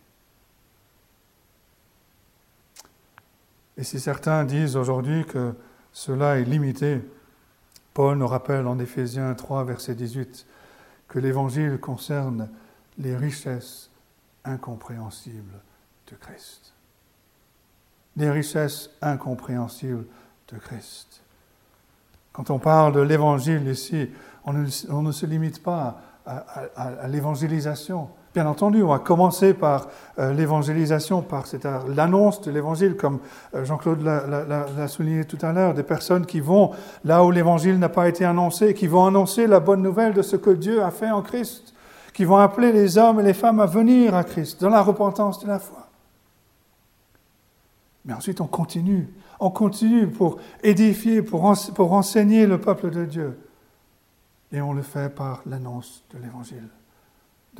[3.78, 5.54] Et si certains disent aujourd'hui que
[5.92, 7.00] cela est limité.
[7.94, 10.46] Paul nous rappelle en Éphésiens 3, verset 18,
[11.08, 12.48] que l'Évangile concerne
[12.98, 13.90] les richesses
[14.44, 15.60] incompréhensibles
[16.10, 16.74] de Christ.
[18.16, 20.06] Les richesses incompréhensibles
[20.52, 21.22] de Christ.
[22.32, 24.10] Quand on parle de l'Évangile ici,
[24.44, 29.88] on ne, se limite pas à l'évangélisation, Bien entendu, on va commencer par
[30.18, 31.44] euh, l'évangélisation, par
[31.88, 33.20] l'annonce de l'évangile, comme
[33.54, 36.72] euh, Jean-Claude l'a souligné tout à l'heure, des personnes qui vont
[37.04, 40.36] là où l'évangile n'a pas été annoncé, qui vont annoncer la bonne nouvelle de ce
[40.36, 41.74] que Dieu a fait en Christ,
[42.12, 45.40] qui vont appeler les hommes et les femmes à venir à Christ dans la repentance
[45.40, 45.88] de la foi.
[48.04, 49.08] Mais ensuite, on continue,
[49.40, 53.38] on continue pour édifier, pour, pour enseigner le peuple de Dieu.
[54.52, 56.68] Et on le fait par l'annonce de l'évangile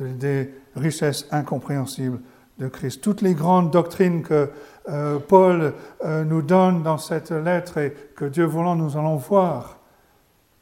[0.01, 2.19] des richesses incompréhensibles
[2.57, 3.01] de Christ.
[3.01, 4.49] Toutes les grandes doctrines que
[4.89, 9.77] euh, Paul euh, nous donne dans cette lettre et que Dieu voulant nous allons voir,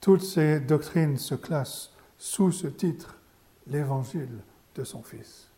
[0.01, 3.15] toutes ces doctrines se classent sous ce titre,
[3.67, 4.39] l'évangile
[4.75, 5.49] de son Fils,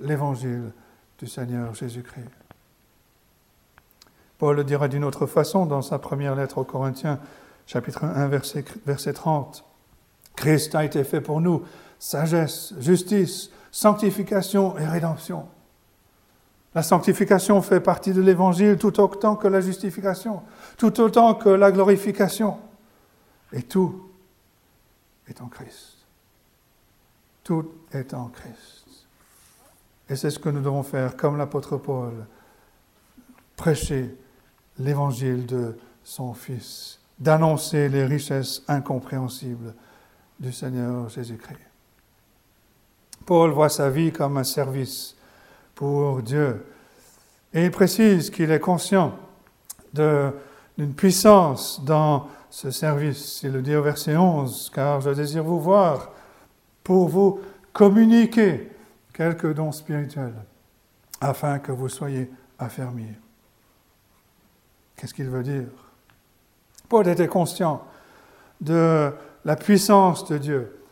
[0.00, 0.72] l'évangile
[1.18, 2.28] du Seigneur Jésus-Christ.
[4.38, 7.18] Paul le dira d'une autre façon dans sa première lettre aux Corinthiens,
[7.66, 9.64] chapitre 1, verset, verset 30.
[10.36, 11.62] Christ a été fait pour nous
[11.98, 15.46] sagesse, justice, sanctification et rédemption.
[16.74, 20.42] La sanctification fait partie de l'Évangile tout autant que la justification,
[20.76, 22.58] tout autant que la glorification.
[23.52, 24.10] Et tout
[25.26, 25.96] est en Christ.
[27.42, 29.06] Tout est en Christ.
[30.08, 32.26] Et c'est ce que nous devons faire, comme l'apôtre Paul,
[33.56, 34.14] prêcher
[34.78, 39.74] l'évangile de son Fils, d'annoncer les richesses incompréhensibles
[40.38, 41.65] du Seigneur Jésus-Christ.
[43.26, 45.16] Paul voit sa vie comme un service
[45.74, 46.64] pour Dieu.
[47.52, 49.18] Et il précise qu'il est conscient
[49.92, 53.42] d'une puissance dans ce service.
[53.42, 56.12] Il le dit au verset 11, car je désire vous voir
[56.84, 57.40] pour vous
[57.72, 58.70] communiquer
[59.12, 60.36] quelques dons spirituels,
[61.20, 63.12] afin que vous soyez affermis.
[64.96, 65.68] Qu'est-ce qu'il veut dire?
[66.88, 67.82] Paul était conscient
[68.60, 69.12] de
[69.44, 70.85] la puissance de Dieu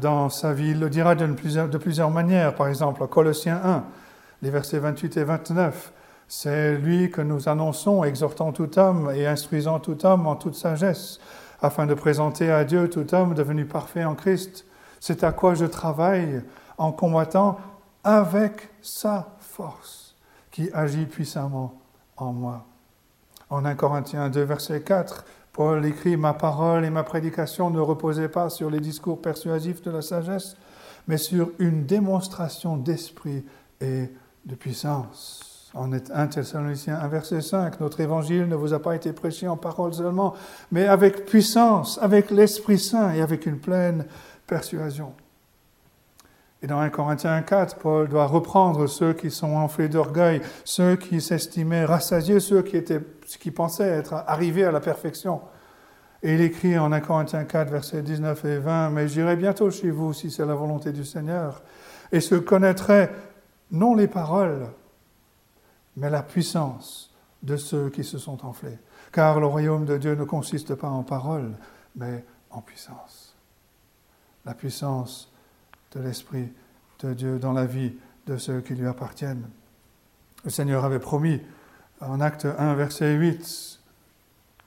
[0.00, 0.70] dans sa vie.
[0.70, 1.26] Il le dira de
[1.76, 2.54] plusieurs, manières.
[2.54, 3.84] Par exemple, Colossiens 1,
[4.42, 5.92] les versets 28 et 29.
[6.28, 11.20] C'est lui que nous annonçons, exhortant tout homme et instruisant tout homme en toute sagesse,
[11.60, 14.64] afin de présenter à Dieu tout homme devenu parfait en Christ.
[15.00, 16.42] C'est à quoi je travaille
[16.78, 17.58] en combattant
[18.04, 20.16] avec sa force
[20.50, 21.80] qui agit puissamment
[22.16, 22.64] en moi.
[23.50, 28.28] En 1 Corinthiens 2, verset 4, Paul écrit Ma parole et ma prédication ne reposaient
[28.28, 30.56] pas sur les discours persuasifs de la sagesse,
[31.06, 33.44] mais sur une démonstration d'esprit
[33.80, 34.10] et
[34.44, 35.70] de puissance.
[35.72, 39.56] En 1 Thessaloniciens 1 verset 5, notre évangile ne vous a pas été prêché en
[39.56, 40.34] parole seulement,
[40.72, 44.06] mais avec puissance, avec l'Esprit Saint et avec une pleine
[44.46, 45.12] persuasion.
[46.64, 51.20] Et dans 1 Corinthiens 4, Paul doit reprendre ceux qui sont enflés d'orgueil, ceux qui
[51.20, 53.02] s'estimaient rassasiés, ceux qui, étaient,
[53.38, 55.42] qui pensaient être arrivés à la perfection.
[56.22, 59.90] Et il écrit en 1 Corinthiens 4, versets 19 et 20, Mais j'irai bientôt chez
[59.90, 61.62] vous si c'est la volonté du Seigneur,
[62.10, 63.12] et se connaîtrait
[63.70, 64.68] non les paroles,
[65.98, 68.78] mais la puissance de ceux qui se sont enflés.
[69.12, 71.58] Car le royaume de Dieu ne consiste pas en paroles,
[71.94, 73.36] mais en puissance.
[74.46, 75.30] La puissance
[75.94, 76.48] de l'Esprit
[77.02, 77.92] de Dieu dans la vie
[78.26, 79.48] de ceux qui lui appartiennent.
[80.44, 81.40] Le Seigneur avait promis
[82.00, 83.80] en acte 1, verset 8,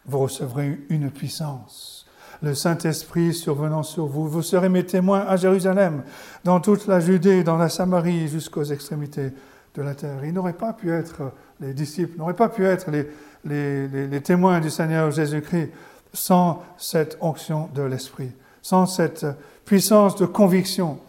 [0.05, 2.05] vous recevrez une puissance.
[2.41, 6.03] Le Saint-Esprit survenant sur vous, vous serez mes témoins à Jérusalem,
[6.43, 9.31] dans toute la Judée, dans la Samarie, jusqu'aux extrémités
[9.75, 10.23] de la terre.
[10.23, 13.07] Ils n'auraient pas pu être, les disciples n'auraient pas pu être les,
[13.45, 15.71] les, les témoins du Seigneur Jésus-Christ
[16.13, 19.25] sans cette onction de l'Esprit, sans cette
[19.65, 20.99] puissance de conviction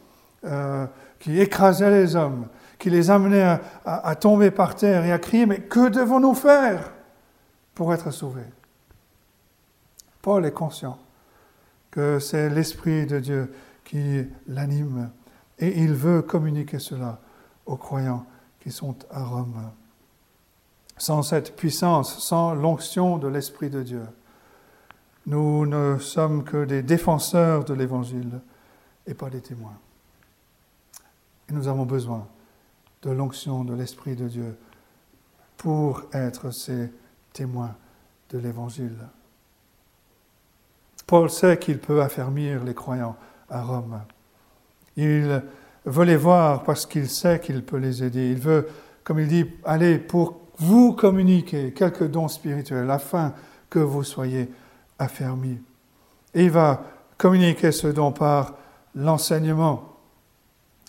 [0.45, 0.87] euh,
[1.19, 2.47] qui écrasait les hommes,
[2.79, 6.93] qui les amenait à, tomber par terre et à crier, mais que devons-nous faire
[7.75, 8.47] pour être sauvés?
[10.23, 10.99] Paul est conscient
[11.91, 13.53] que c'est l'Esprit de Dieu
[13.85, 15.11] qui l'anime
[15.59, 17.19] et il veut communiquer cela
[17.67, 18.25] aux croyants
[18.61, 19.71] qui sont à Rome.
[20.97, 24.03] Sans cette puissance, sans l'onction de l'Esprit de Dieu,
[25.27, 28.41] nous ne sommes que des défenseurs de l'Évangile
[29.07, 29.77] et pas des témoins.
[31.49, 32.27] Et nous avons besoin
[33.03, 34.57] de l'onction de l'Esprit de Dieu
[35.57, 36.93] pour être ces
[37.33, 37.75] témoins
[38.31, 38.97] de l'Évangile.
[41.07, 43.17] Paul sait qu'il peut affermir les croyants
[43.49, 44.01] à Rome.
[44.97, 45.43] Il
[45.87, 48.31] veut les voir parce qu'il sait qu'il peut les aider.
[48.31, 48.69] Il veut,
[49.05, 53.33] comme il dit, aller pour vous communiquer quelques dons spirituels afin
[53.71, 54.51] que vous soyez
[54.99, 55.61] affermis.
[56.35, 56.83] Et il va
[57.17, 58.55] communiquer ce don par
[58.95, 59.98] l'enseignement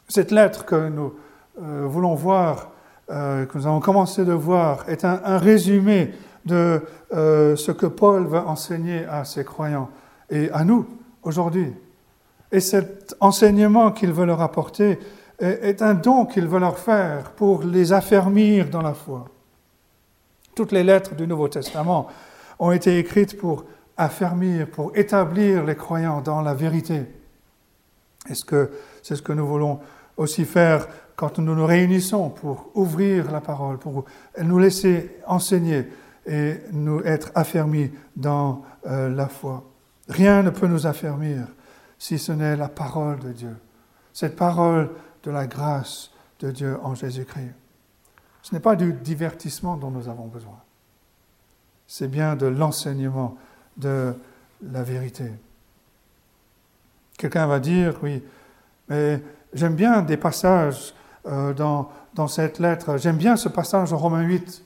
[0.09, 1.13] cette lettre que nous
[1.61, 2.71] euh, voulons voir,
[3.09, 6.13] euh, que nous avons commencé de voir, est un, résumé
[6.45, 6.81] de
[7.13, 9.89] euh, ce que Paul va enseigner à ses croyants
[10.29, 10.87] et à nous
[11.23, 11.73] aujourd'hui.
[12.51, 14.99] Et cet enseignement qu'il veut leur apporter
[15.37, 19.25] est, est un don qu'il veut leur faire pour les affermir dans la foi.
[20.55, 22.07] Toutes les lettres du Nouveau Testament
[22.57, 27.03] ont été écrites pour affermir, pour établir les croyants dans la vérité.
[28.27, 28.71] Est-ce que
[29.03, 29.79] c'est ce que nous voulons
[30.19, 34.05] aussi faire quand nous nous réunissons pour ouvrir la parole, pour
[34.37, 35.87] nous laisser enseigner
[36.25, 39.63] et nous être affermis dans euh, la foi.
[40.09, 41.47] Rien ne peut nous affermir
[41.97, 43.55] si ce n'est la parole de Dieu,
[44.13, 44.91] cette parole
[45.23, 47.53] de la grâce de Dieu en Jésus-Christ.
[48.41, 50.59] Ce n'est pas du divertissement dont nous avons besoin,
[51.87, 53.37] c'est bien de l'enseignement
[53.77, 54.13] de
[54.61, 55.31] la vérité.
[57.17, 58.21] Quelqu'un va dire, oui,
[58.89, 59.21] mais
[59.53, 60.93] J'aime bien des passages
[61.25, 62.97] euh, dans, dans, cette lettre.
[62.97, 64.63] J'aime bien ce passage en Romains 8.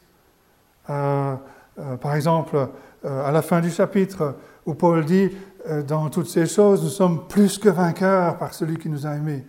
[0.90, 1.36] Euh,
[1.80, 2.70] euh, par exemple,
[3.06, 5.30] à la fin du chapitre, où Paul dit,
[5.88, 9.46] dans toutes ces choses, nous sommes plus que vainqueurs par celui qui nous a aimés.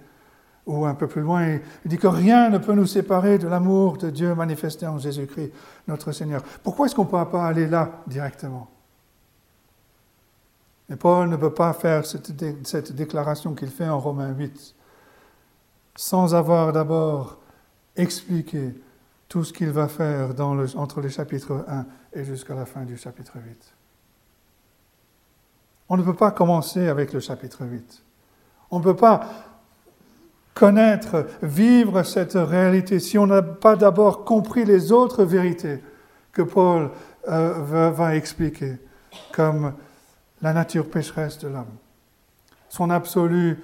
[0.67, 1.47] Ou un peu plus loin,
[1.85, 5.53] il dit que rien ne peut nous séparer de l'amour de Dieu manifesté en Jésus-Christ,
[5.87, 6.43] notre Seigneur.
[6.65, 8.69] Pourquoi est-ce qu'on ne peut pas aller là directement?
[10.89, 12.33] Mais Paul ne peut pas faire cette,
[12.67, 14.74] cette déclaration qu'il fait en Romains 8
[15.97, 17.39] sans avoir d'abord
[17.97, 18.75] expliqué
[19.29, 20.31] tout ce qu'il va faire
[20.77, 23.75] entre les chapitres 1 et jusqu'à la fin du chapitre 8.
[25.89, 28.03] On ne peut pas commencer avec le chapitre 8.
[28.71, 29.29] On ne peut pas
[30.55, 35.83] connaître, vivre cette réalité si on n'a pas d'abord compris les autres vérités
[36.33, 36.91] que Paul
[37.29, 38.77] euh, va expliquer,
[39.33, 39.75] comme
[40.43, 41.75] la nature pécheresse de l'homme,
[42.69, 43.59] son absolue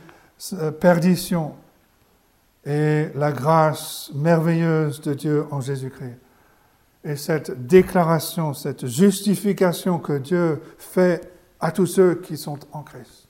[0.55, 1.55] euh, perdition,
[2.64, 6.18] et la grâce merveilleuse de Dieu en Jésus-Christ.
[7.05, 13.29] Et cette déclaration, cette justification que Dieu fait à tous ceux qui sont en Christ.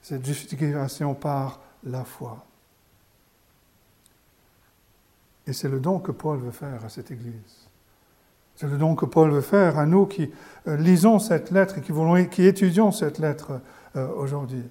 [0.00, 2.44] Cette justification par la foi.
[5.46, 7.68] Et c'est le don que Paul veut faire à cette Église.
[8.56, 10.30] C'est le don que Paul veut faire à nous qui
[10.68, 13.60] euh, lisons cette lettre et qui, étudions cette lettre
[13.96, 14.62] euh, aujourd'hui.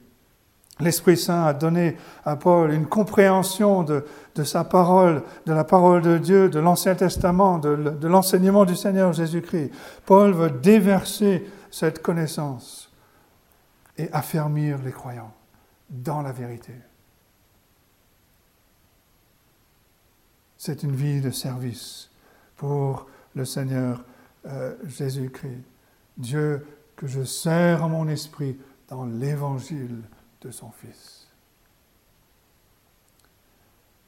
[0.79, 4.03] L'Esprit Saint a donné à Paul une compréhension de,
[4.43, 9.71] sa parole, de la parole de Dieu, de l'Ancien Testament, de, l'enseignement du Seigneur Jésus-Christ.
[10.05, 12.91] Paul veut déverser cette connaissance
[13.97, 15.33] et affermir les croyants
[15.89, 16.73] dans la vérité.
[20.63, 22.09] c'est une vie de service
[22.55, 24.01] pour le Seigneur
[24.45, 25.61] euh, Jésus-Christ.
[26.15, 26.65] Dieu
[26.95, 28.57] que je sers en mon esprit
[28.87, 30.03] dans l'évangile
[30.43, 31.27] de son Fils.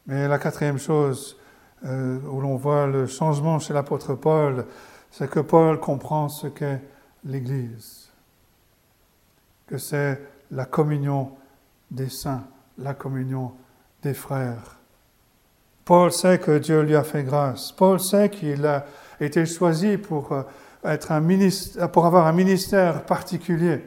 [0.07, 1.37] Mais la quatrième chose
[1.85, 4.65] euh, où l'on voit le changement chez l'apôtre Paul,
[5.11, 6.81] c'est que Paul comprend ce qu'est
[7.23, 8.09] l'Église,
[9.67, 10.21] que c'est
[10.51, 11.31] la communion
[11.89, 12.43] des saints,
[12.77, 13.53] la communion
[14.03, 14.77] des frères.
[15.85, 17.71] Paul sait que Dieu lui a fait grâce.
[17.71, 18.85] Paul sait qu'il a
[19.19, 20.43] été choisi pour, euh,
[20.83, 23.85] être un ministre, pour avoir un ministère particulier,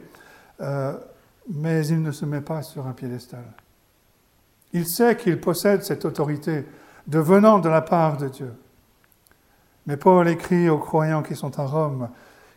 [0.61, 0.97] euh,
[1.49, 3.43] mais il ne se met pas sur un piédestal.
[4.71, 6.65] Il sait qu'il possède cette autorité
[7.07, 8.53] devenant de la part de Dieu.
[9.87, 12.09] Mais Paul écrit aux croyants qui sont à Rome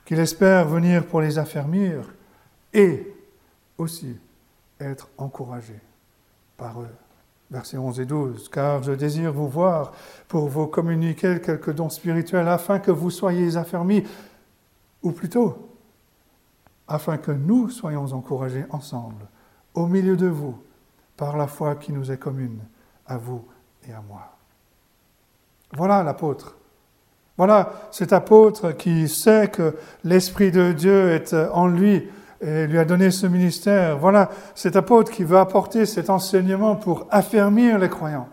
[0.05, 2.13] qu'il espère venir pour les affermir
[2.75, 3.15] et
[3.79, 4.19] aussi
[4.79, 5.81] être encouragé
[6.57, 6.91] par eux.
[7.51, 8.49] Versets 11 et 12.
[8.51, 9.93] Car je désire vous voir
[10.29, 14.05] pour vous communiquer quelques dons spirituels afin que vous soyez affermis,
[15.03, 15.72] ou plutôt,
[16.93, 19.27] afin que nous soyons encouragés ensemble,
[19.75, 20.59] au milieu de vous,
[21.17, 22.61] par la foi qui nous est commune,
[23.07, 23.45] à vous
[23.89, 24.37] et à moi.
[25.75, 26.57] Voilà l'apôtre.
[27.39, 29.75] Voilà cet apôtre qui sait que
[30.05, 32.09] l'Esprit de Dieu est en lui
[32.43, 33.97] et lui a donné ce ministère.
[33.97, 38.29] Voilà cet apôtre qui veut apporter cet enseignement pour affermir les croyants.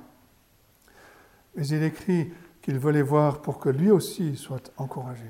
[1.55, 2.31] Mais il écrit
[2.61, 5.29] qu'il veut les voir pour que lui aussi soit encouragé.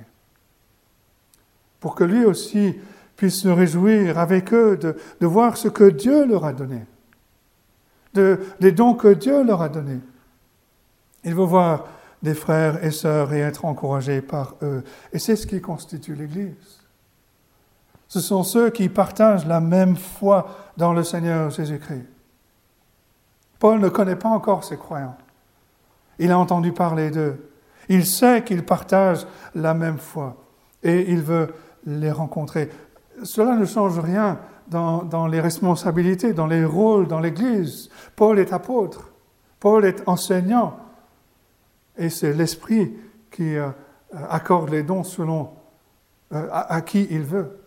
[1.80, 2.76] Pour que lui aussi
[3.20, 6.86] puisse se réjouir avec eux de, de voir ce que Dieu leur a donné,
[8.14, 10.00] de, des dons que Dieu leur a donnés.
[11.26, 11.86] Il veut voir
[12.24, 14.86] des frères et sœurs et être encouragé par eux.
[15.12, 16.80] Et c'est ce qui constitue l'Église.
[18.08, 22.06] Ce sont ceux qui partagent la même foi dans le Seigneur Jésus-Christ.
[23.60, 25.18] Paul ne connaît pas encore ses croyants.
[26.20, 27.52] Il a entendu parler d'eux.
[27.90, 30.38] Il sait qu'ils partagent la même foi
[30.84, 31.50] et il veut
[31.86, 32.70] les rencontrer.
[33.24, 34.40] Cela ne change rien
[34.70, 37.90] dans, les responsabilités, dans les rôles dans l'Église.
[38.16, 39.12] Paul est apôtre.
[39.60, 40.80] Paul est enseignant.
[41.98, 42.96] Et c'est l'Esprit
[43.32, 43.70] qui euh,
[44.14, 45.52] accorde les dons selon
[46.34, 47.60] euh, à, qui il veut.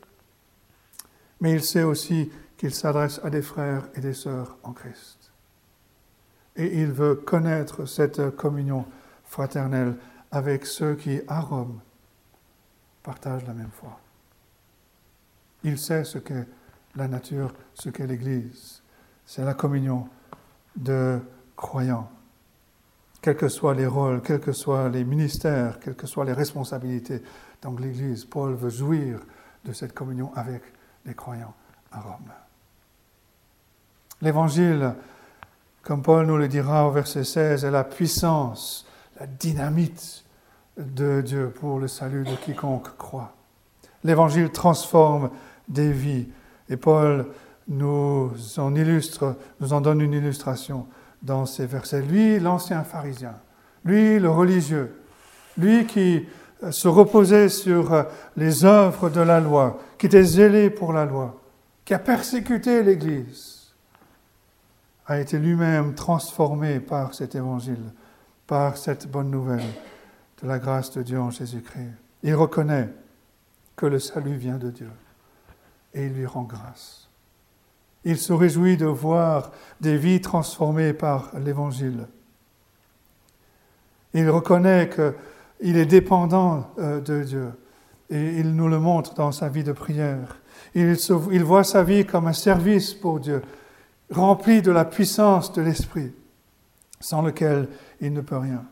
[1.40, 5.32] Mais il sait aussi qu'il s'adresse à des frères et des sœurs en Christ.
[6.57, 8.84] Et il veut connaître cette communion
[9.24, 9.96] fraternelle
[10.30, 11.80] avec ceux qui, à Rome,
[13.03, 14.01] partagent la même foi.
[15.64, 16.46] Il sait ce qu'est
[16.96, 18.82] la nature, ce qu'est l'Église.
[19.26, 20.08] C'est la communion
[20.76, 21.20] de
[21.56, 22.10] croyants
[23.22, 27.22] quels que soient les rôles, quels que soient les ministères, quelles que soient les responsabilités
[27.62, 29.20] dans l'Église, Paul veut jouir
[29.64, 30.62] de cette communion avec
[31.06, 31.54] les croyants
[31.92, 32.32] à Rome.
[34.20, 34.94] L'Évangile,
[35.82, 38.86] comme Paul nous le dira au verset 16, est la puissance,
[39.20, 40.24] la dynamite
[40.76, 43.34] de Dieu pour le salut de quiconque croit.
[44.02, 45.30] L'Évangile transforme
[45.68, 46.26] des vies
[46.68, 47.26] et Paul
[47.68, 50.86] nous en illustre, nous en donne une illustration
[51.22, 52.02] dans ces versets.
[52.02, 53.34] Lui, l'ancien pharisien,
[53.84, 54.94] lui, le religieux,
[55.58, 56.26] lui qui
[56.62, 58.02] euh, se reposait sur euh,
[58.36, 61.40] les œuvres de la loi, qui était zélé pour la loi,
[61.84, 63.74] qui a persécuté l'Église,
[65.06, 67.92] a été lui-même transformé par cet évangile,
[68.46, 69.60] par cette bonne nouvelle
[70.42, 71.92] de la grâce de Dieu en Jésus-Christ.
[72.22, 72.88] Il reconnaît
[73.76, 74.88] que le salut vient de Dieu
[75.95, 77.09] et il lui rend grâce.
[78.05, 82.09] Il se réjouit de voir des vies transformées par l'Évangile.
[84.14, 87.53] Il reconnaît qu'il est dépendant euh, de Dieu
[88.11, 90.36] et il nous le montre dans sa vie de prière.
[90.74, 90.97] Il,
[91.30, 93.43] il voit sa vie comme un service pour Dieu,
[94.11, 96.12] rempli de la puissance de l'Esprit,
[97.01, 97.68] sans lequel
[98.01, 98.64] il ne peut rien.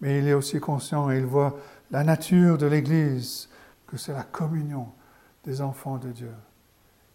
[0.00, 1.56] Mais il est aussi conscient et il voit
[1.90, 3.48] la nature de l'Église,
[3.86, 4.86] que c'est la communion
[5.44, 6.32] des enfants de Dieu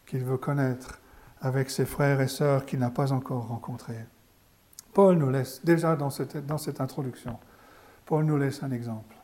[0.06, 1.00] qu'il veut connaître
[1.42, 4.06] avec ses frères et sœurs qu'il n'a pas encore rencontrés.
[4.94, 7.38] Paul nous laisse, déjà dans cette, introduction,
[8.06, 9.16] Paul nous laisse un exemple.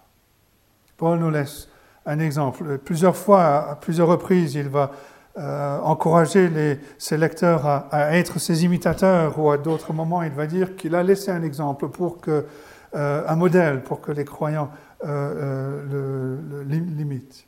[0.97, 1.67] Paul nous laisse
[2.05, 2.77] un exemple.
[2.77, 4.91] Plusieurs fois, à plusieurs reprises, il va
[5.37, 10.45] euh, encourager les, ses lecteurs à, être ses imitateurs, ou à d'autres moments, il va
[10.45, 12.45] dire qu'il a laissé un exemple pour que,
[12.93, 14.69] euh, un modèle pour que les croyants
[15.05, 17.47] euh, le l'imitent.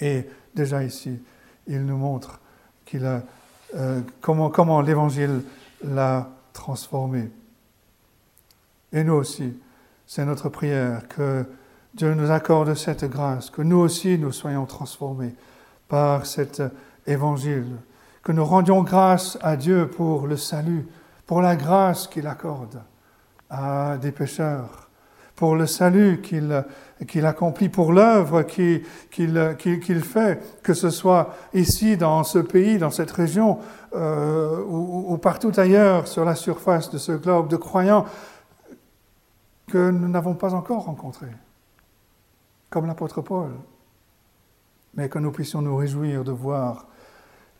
[0.00, 1.18] Et déjà ici,
[1.66, 2.40] il nous montre
[2.94, 5.42] euh, comment, comment l'Évangile
[5.84, 7.30] l'a transformé.
[8.92, 9.54] Et nous aussi,
[10.06, 11.44] c'est notre prière que
[11.94, 15.34] Dieu nous accorde cette grâce, que nous aussi nous soyons transformés
[15.88, 16.62] par cet
[17.06, 17.76] Évangile,
[18.22, 20.86] que nous rendions grâce à Dieu pour le salut,
[21.26, 22.82] pour la grâce qu'il accorde
[23.48, 24.89] à des pécheurs,
[25.40, 28.84] pour le salut qu'il accomplit, pour l'œuvre qu'il
[30.02, 33.58] fait, que ce soit ici, dans ce pays, dans cette région,
[33.94, 38.04] euh, ou, ou, partout ailleurs sur la surface de ce globe, de croyants
[39.66, 41.34] que nous n'avons pas encore rencontrés,
[42.68, 43.52] comme l'apôtre Paul,
[44.92, 46.84] mais que nous puissions nous réjouir de voir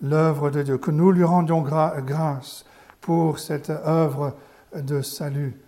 [0.02, 2.66] l'œuvre de Dieu, que nous lui rendions grâce
[3.00, 4.34] pour cette œuvre
[4.76, 5.58] de salut.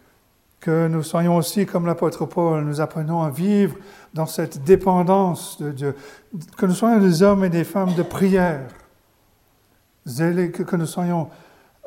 [0.63, 3.75] Que nous soyons aussi, comme l'apôtre Paul, nous apprenons à vivre
[4.15, 5.97] dans cette dépendance de Dieu.
[6.57, 8.69] Que nous soyons des hommes et des femmes de prière.
[10.07, 11.29] Que, nous soyons,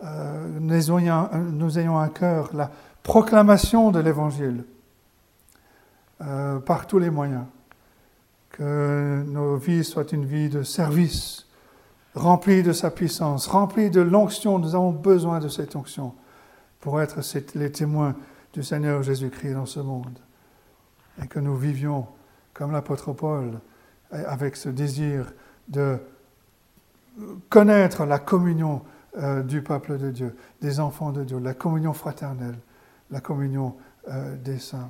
[0.03, 2.69] euh, nous, ayons, nous à cœur la
[3.01, 4.65] proclamation de l'Évangile
[6.19, 7.45] euh, par tous les moyens.
[8.49, 11.47] Que nos vies soient une vie de service
[12.13, 14.59] rempli de sa puissance, rempli de l'onction.
[14.59, 16.13] Nous avons besoin de cette onction
[16.81, 17.21] pour être
[17.55, 18.15] les témoins
[18.55, 20.17] du Seigneur Jésus-Christ dans ce monde.
[21.21, 22.07] Et que nous vivions
[22.53, 23.59] comme l'apôtre Paul,
[24.11, 25.33] avec ce désir
[25.67, 25.99] de
[27.49, 28.81] connaître la communion
[29.17, 32.57] euh, du peuple de Dieu, des enfants de Dieu, la communion fraternelle,
[33.11, 33.75] la communion
[34.07, 34.89] euh, des saints.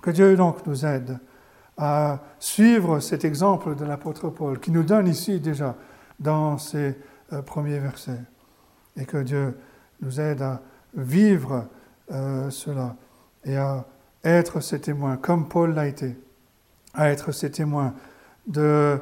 [0.00, 1.18] Que Dieu donc nous aide
[1.76, 5.76] à suivre cet exemple de l'apôtre Paul, qui nous donne ici déjà
[6.20, 6.98] dans ces
[7.34, 8.22] euh, premiers versets.
[8.96, 9.58] Et que Dieu
[10.00, 10.62] nous aide à
[10.94, 11.66] vivre
[12.12, 12.96] euh, cela
[13.44, 13.84] et à
[14.24, 16.16] être ses témoins, comme Paul l'a été,
[16.94, 17.94] à être ses témoins
[18.46, 19.00] de,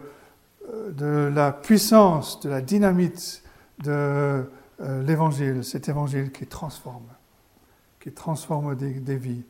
[0.68, 3.42] euh, de la puissance, de la dynamite
[3.82, 4.48] de
[4.78, 7.08] l'Évangile, cet Évangile qui transforme,
[8.00, 9.44] qui transforme des, des vies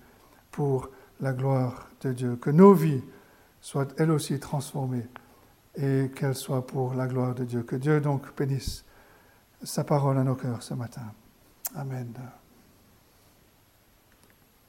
[0.50, 0.90] pour
[1.20, 2.36] la gloire de Dieu.
[2.36, 3.02] Que nos vies
[3.61, 5.06] soient elles aussi transformées
[5.76, 7.62] et qu'elle soit pour la gloire de Dieu.
[7.62, 8.84] Que Dieu donc bénisse
[9.62, 11.12] sa parole à nos cœurs ce matin.
[11.74, 12.12] Amen.